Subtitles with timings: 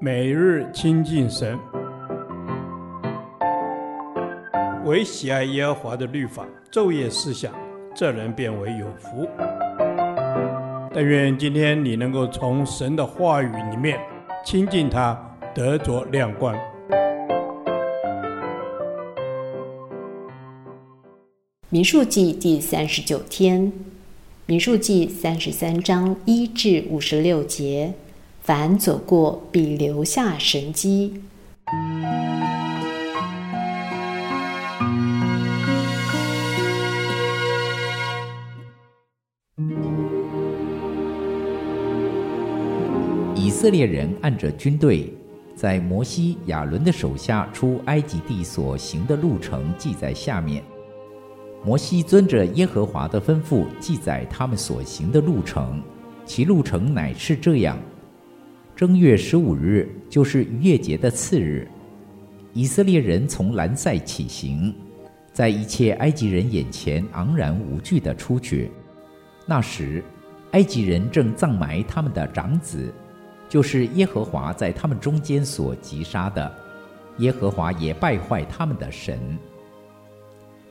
[0.00, 1.58] 每日亲近神，
[4.84, 7.54] 唯喜爱耶和华的律法，昼夜思想，
[7.94, 9.26] 这人便为有福。
[10.92, 13.98] 但愿今天你能够从神的话语里面
[14.44, 15.18] 亲近他，
[15.54, 16.56] 得着亮光。
[21.70, 23.72] 民数记第三十九天，
[24.46, 27.94] 民数记三十三章一至五十六节，
[28.46, 31.14] 凡走过必留下神迹。
[43.34, 45.10] 以色列人按着军队，
[45.56, 50.62] 在摩西、亚伦的手下出埃及地所行的路程记在下面。
[51.64, 55.82] 摩西遵着耶和华的吩咐，记载他们所行的路程，
[56.26, 57.78] 其路程乃是这样：
[58.76, 61.68] 正月十五日，就是逾越节的次日，
[62.52, 64.74] 以色列人从兰塞起行，
[65.32, 68.68] 在一切埃及人眼前昂然无惧地出去。
[69.46, 70.02] 那时，
[70.50, 72.92] 埃及人正葬埋他们的长子，
[73.48, 76.52] 就是耶和华在他们中间所击杀的，
[77.18, 79.38] 耶和华也败坏他们的神。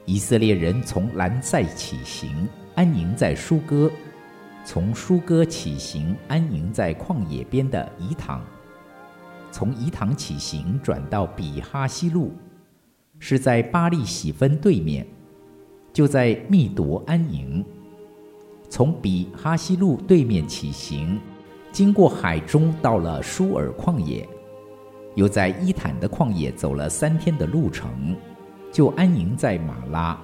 [0.04, 3.90] 以色列人从兰塞起行，安营在舒歌；
[4.66, 8.40] 从舒歌起行，安营在旷野边的以坦；
[9.52, 12.32] 从以坦起行，转到比哈西路，
[13.20, 15.06] 是在巴利喜分对面，
[15.92, 17.64] 就在密夺安营；
[18.70, 21.20] 从比哈西路对面起行，
[21.72, 24.28] 经过海中，到了舒尔旷野，
[25.16, 28.16] 又在伊坦的旷野走了三天的路程。
[28.72, 30.20] 就安营在马拉，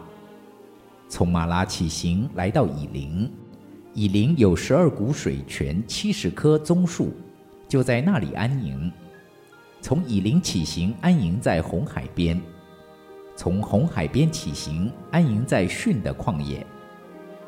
[1.07, 3.31] 从马拉起行，来到以林。
[3.93, 7.11] 以林有十二股水泉，七十棵棕树，
[7.67, 8.91] 就在那里安营。
[9.81, 12.39] 从以林起行，安营在红海边。
[13.35, 16.66] 从红海边起行，安营在汛的旷野。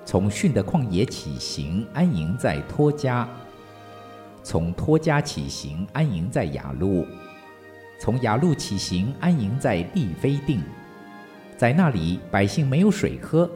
[0.03, 3.27] 从汛的旷野起行，安营在托家。
[4.41, 7.05] 从托家起行，安营在雅路。
[7.99, 10.59] 从雅路起行，安营在利非定。
[11.55, 13.47] 在那里，百姓没有水喝。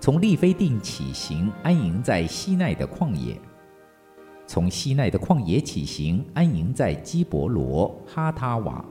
[0.00, 3.36] 从利非定起行，安营在西奈的旷野；
[4.46, 8.82] 从西奈的旷野起行，安营在基伯罗哈塔瓦；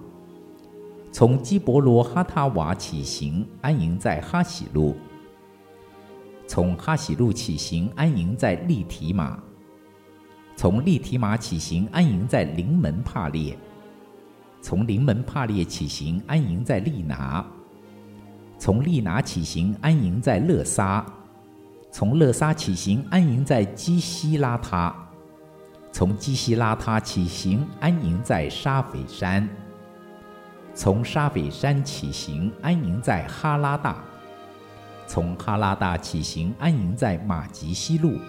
[1.12, 4.94] 从基伯罗哈塔瓦起行，安营在哈喜路；
[6.46, 9.36] 从哈喜路起行，安营在利提马；
[10.56, 13.56] 从利提马起行，安营在临门帕列；
[14.62, 17.44] 从临门帕列起行，安营在利拿。
[18.59, 21.02] 从利拿起行，安营在勒沙；
[21.94, 24.94] 从勒沙起行，安营在基西拉他；
[25.94, 29.47] 从基西拉他起行，安营在沙斐山；
[30.75, 33.96] 从沙斐山起行，安营在哈拉大；
[35.08, 38.20] 从哈拉大起行，安营在马吉西路；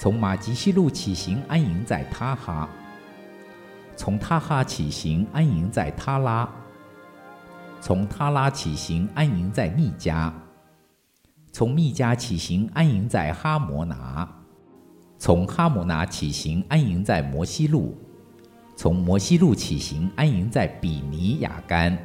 [0.00, 2.68] 从马吉西路起行，安营在他哈；
[3.96, 6.50] 从他哈起行，安营在他拉。
[7.80, 10.30] 从他拉起行，安营在密迦；
[11.50, 14.28] 从密迦起行，安营在哈摩拿；
[15.18, 17.94] 从哈摩拿起行，安营在摩西路；
[18.76, 21.96] 从摩西路起行，安营在比尼雅干；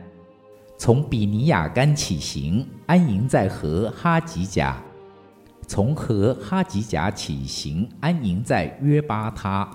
[0.78, 4.82] 从比尼雅干起行，安营在何哈吉甲；
[5.68, 9.68] 从何哈吉甲起行，安营在约巴他；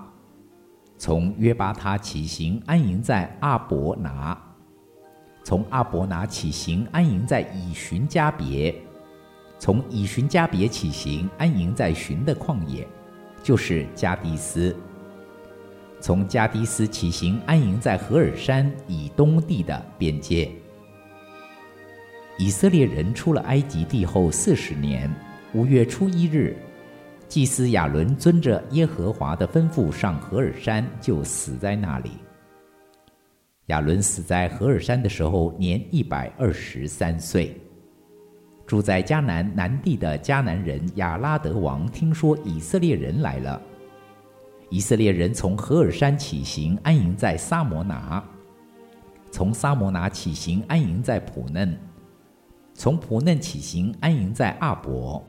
[0.97, 4.50] 从约巴他起行，安营在阿伯拿。
[5.43, 8.75] 从阿伯拿起行，安营在以旬迦别；
[9.59, 12.87] 从以旬迦别起行，安营在寻的旷野，
[13.43, 14.75] 就是加低斯；
[16.00, 20.50] 从加低斯起行，安营在何尔山以东地的边界。
[22.39, 25.11] 以色列人出了埃及地后四十年，
[25.53, 26.56] 五月初一日，
[27.29, 32.12] 祭司亚伦遵着耶和华的吩咐上何尔山，就死在那里。
[33.70, 37.56] 亚伦死在何尔山的时候，年一百二十三岁。
[38.67, 43.62] 住在迦南南地的迦南人亚拉德王听说以色列人来了，
[44.70, 48.20] 以色列人从何尔山起行，安营在撒摩拿；
[49.31, 51.69] 从撒摩拿起行，安营在普嫩；
[52.75, 55.23] 从普嫩起行，安营在阿伯；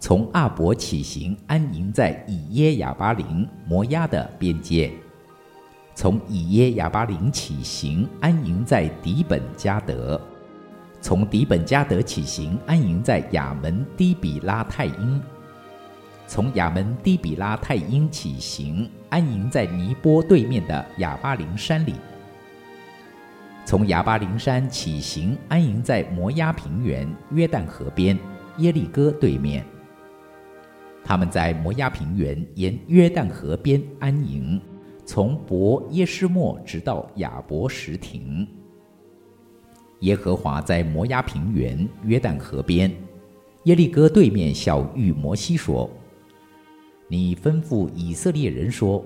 [0.00, 4.90] 从阿伯起行，安营在以耶亚巴林摩押的边界。
[5.96, 10.20] 从以耶亚巴林起行，安营在底本加德；
[11.00, 15.18] 从底本加德起行，安营在亚门低比拉太因；
[16.26, 21.94] 从亚门底比拉太因起行，安营在尼波对面的亚巴林山里。
[23.64, 28.18] 从亚巴林山起行，安营在摩押平原约旦河边
[28.58, 29.64] 耶利哥对面。
[31.02, 34.60] 他们在摩押平原沿约旦河边安营，
[35.06, 38.46] 从伯耶示麦直到亚伯实亭。
[40.00, 42.92] 耶和华在摩押平原约旦河边
[43.64, 45.88] 耶利哥对面小玉摩西说。
[47.08, 49.02] 你吩咐以色列人说：“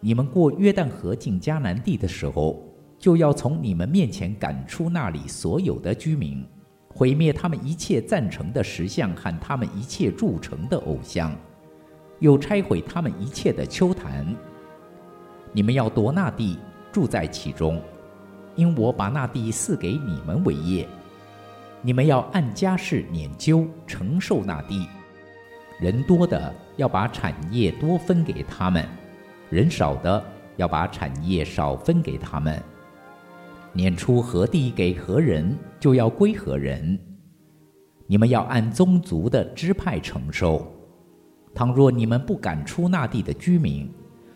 [0.00, 2.58] 你们过约旦河进迦南地的时候，
[2.98, 6.42] 就要从你们面前赶出那里所有的居民，
[6.88, 11.36] 毁灭他们一切赞成的石像和他们一切铸成的偶像，
[12.20, 14.34] 又拆毁他们一切的丘坛。
[15.52, 16.58] 你们要夺那地，
[16.90, 17.80] 住在其中，
[18.56, 20.88] 因我把那地赐给你们为业。
[21.82, 24.88] 你们要按家室拈阄，承受那地。”
[25.80, 28.86] 人多的要把产业多分给他们，
[29.50, 30.24] 人少的
[30.56, 32.62] 要把产业少分给他们。
[33.74, 36.98] 撵出何地给何人，就要归何人。
[38.06, 40.70] 你们要按宗族的支派承受。
[41.54, 43.90] 倘若你们不赶出那地的居民，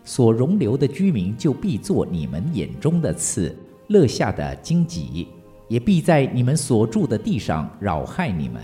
[0.06, 3.54] 所容留的居民就必做你们眼中的刺，
[3.88, 5.26] 乐下的荆棘，
[5.66, 8.62] 也必在你们所住的地上扰害你们。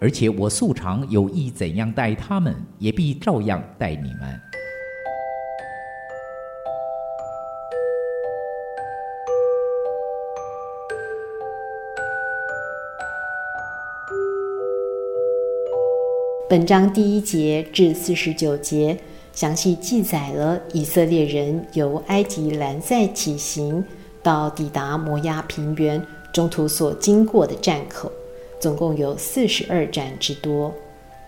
[0.00, 4.40] 而且我素常有意怎样待他们，也必照样待你们。
[16.48, 18.98] 本章第一节至四十九节
[19.32, 23.82] 详细记载了以色列人由埃及兰塞起行，
[24.22, 28.12] 到抵达摩押平原，中途所经过的站口。
[28.60, 30.72] 总共有四十二站之多，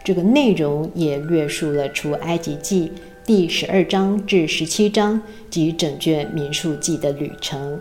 [0.05, 2.93] 这个内容也略述了出埃及记
[3.25, 7.81] 第十二章至十七章及整卷民数记的旅程。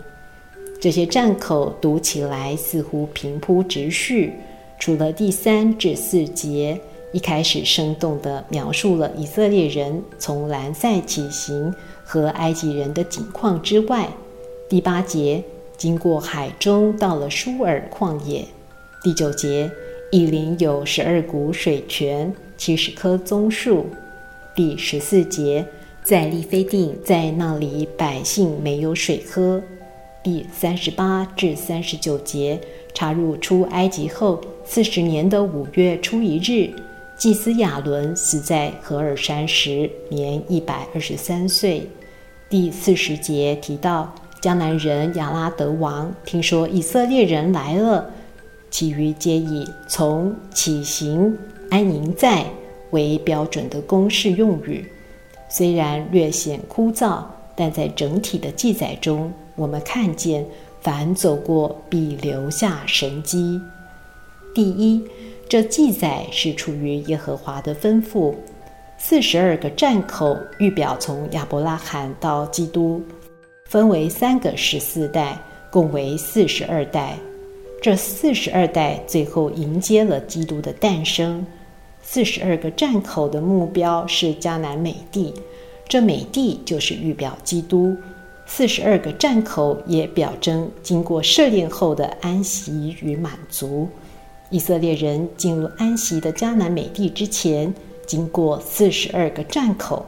[0.80, 4.32] 这些站口读起来似乎平铺直叙，
[4.78, 6.80] 除了第三至四节
[7.14, 11.72] 一开始生动地描述了以色列人从兰塞起行
[12.02, 14.08] 和埃及人的景况之外，
[14.68, 15.40] 第八节
[15.76, 18.44] 经过海中到了舒尔旷野。
[19.00, 19.70] 第九节，
[20.10, 23.86] 以林有十二股水泉，七十棵棕树。
[24.56, 25.64] 第十四节，
[26.02, 29.62] 在利非定，在那里百姓没有水喝。
[30.24, 32.60] 第三十八至三十九节，
[32.92, 36.74] 插入出埃及后四十年的五月初一日，
[37.16, 41.88] 祭司亚伦死在何尔山时，年一百二十三岁。
[42.50, 48.10] 第四十节提到迦南人亚拉得王听说以色列人来了。
[48.70, 51.38] 其余皆以从起行
[51.70, 52.44] 安营在
[52.90, 54.84] 为标准的公式用语，
[55.48, 57.22] 虽然略显枯燥，
[57.54, 60.44] 但在整体的记载中，我们看见
[60.80, 63.60] 凡走过必留下神迹。
[64.52, 65.04] 第一，
[65.54, 68.34] 这记载是出于耶和华的吩咐。
[68.98, 73.00] 四十二个站口预表从亚伯拉罕到基督，
[73.66, 75.40] 分为三个十四代，
[75.70, 77.16] 共为四十二代。
[77.80, 81.46] 这四十二代最后迎接了基督的诞生。
[82.02, 85.32] 四十二个站口的目标是迦南美地，
[85.86, 87.96] 这美地就是预表基督。
[88.44, 93.88] 四十二个站口也表征经过试炼后的安息与满足。
[94.54, 97.74] 以色列人进入安息的迦南美地之前，
[98.06, 100.06] 经过四十二个站口。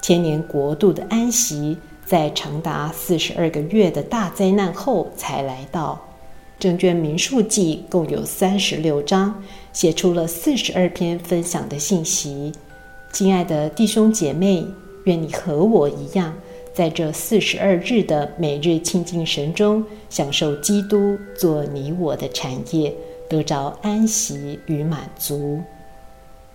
[0.00, 6.00] 千年国度的安息，在长达四十二个月的大灾难后才来到。
[6.56, 9.42] 整卷民数记共有三十六章，
[9.72, 12.52] 写出了四十二篇分享的信息。
[13.12, 14.64] 亲爱的弟兄姐妹，
[15.02, 16.32] 愿你和我一样，
[16.72, 22.94] 在这四十二日的每日亲近神中，享受基督做你我的产业，
[23.30, 25.62] 得着安息与满足。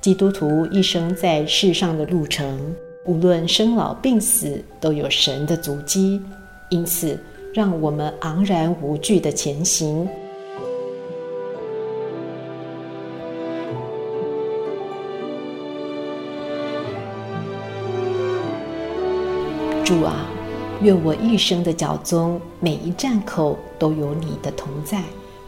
[0.01, 6.21] 基督徒一生在世上的路程，无论生老病死，都有神的足迹，
[6.69, 7.17] 因此，
[7.53, 10.05] 让我们昂然无惧的前行。
[19.85, 20.27] 主啊，
[20.81, 25.01] 愿我一生的脚踪，每一站口都有你的同在、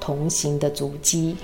[0.08, 1.36] 同行的足迹。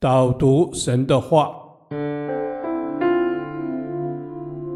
[0.00, 1.54] 导读神的话。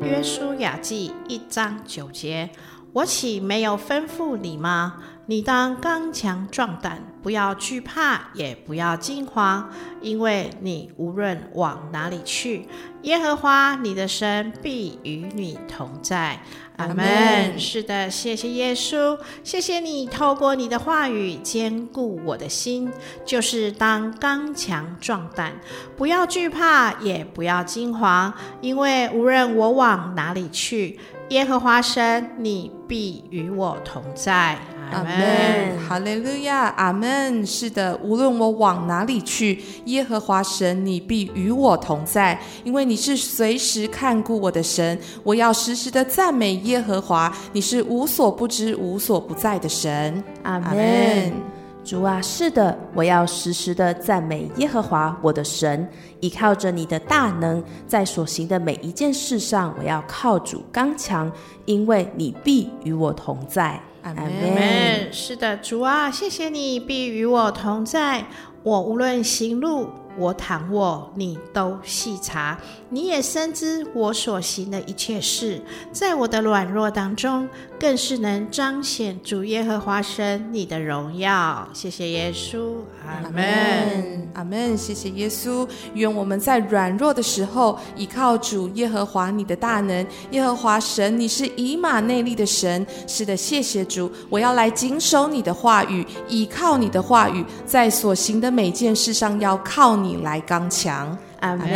[0.02, 2.49] 约书亚记一章九节，
[2.92, 5.02] 我岂没有吩咐你吗？
[5.33, 9.71] 你当刚强壮胆，不要惧怕，也不要惊慌，
[10.03, 12.69] 因为你无论往哪里去，
[13.05, 16.39] 耶和华你的神必与你同在。
[16.77, 17.59] 阿门。
[17.59, 22.93] 是的，谢谢耶稣，谢谢你透过你的话语坚固我的心，
[23.25, 25.55] 就是当刚强壮胆，
[25.97, 34.59] 不要惧怕，也不要惊慌，因为无论我往哪里去，耶和华神你必与我同在。
[34.93, 37.45] 阿门，哈利路亚，阿门。
[37.47, 44.99] 是的，无论我往哪里去，耶和华神，你必与我同在，因为你是随时看顾我的神。
[45.23, 50.23] 我要时时的赞美耶和华，你是无所不知、无所不在的神。
[50.43, 51.51] 阿门。
[51.85, 55.89] 主啊，是的，我要时时的赞美耶和华我的神，
[56.21, 61.31] 依靠着你的大能，在所行的每一件事上，我要靠主刚强，
[61.65, 63.81] 因为你必与我同在。
[64.03, 65.12] 阿门。
[65.12, 68.25] 是的，主啊，谢谢你必与我同在。
[68.62, 75.61] 我无论行路，我躺卧，你都细察，你也深知我所行的一切事。
[75.92, 77.49] 在我的软弱当中，
[77.81, 81.69] 更是能彰显主耶和华神你的荣耀。
[81.73, 82.75] 谢谢耶稣，
[83.07, 84.76] 阿门，阿门。
[84.76, 85.66] 谢谢耶稣。
[85.95, 90.07] 愿我们在软弱的时候，依靠主耶和华你的大能。
[90.31, 92.87] 耶和华神，你是以马内利的神。
[93.07, 94.11] 是的，谢谢主。
[94.28, 101.16] 我要来谨守你的话语，依靠你的话语，在所行的每件事上要靠你来刚强。
[101.40, 101.66] 阿门。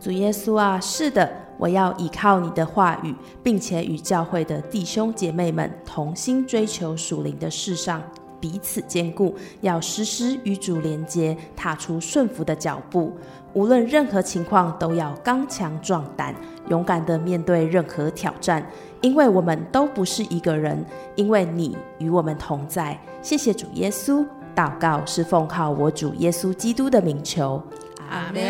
[0.00, 1.30] 主耶稣啊，是的。
[1.56, 3.12] 我要依靠你的话语，
[3.42, 8.00] 并且与教会的弟兄姐妹们同心追求属灵的事上，
[8.38, 13.12] 彼此坚固，要时时与主连接，踏出顺服的脚步。
[13.54, 16.32] 无论任何情况，都要刚强壮胆，
[16.68, 18.64] 勇敢的面对任何挑战。
[19.00, 20.84] 因为我们都不是一个人，
[21.16, 22.96] 因为你与我们同在。
[23.20, 24.24] 谢谢主耶稣，
[24.58, 27.62] 祷告是奉靠我主耶稣基督的名求。
[28.10, 28.42] 阿门。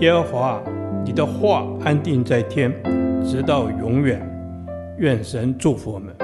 [0.00, 0.60] 耶和华。
[1.04, 2.72] 你的话安定在天，
[3.22, 4.20] 直到永远。
[4.98, 6.23] 愿神祝福我们。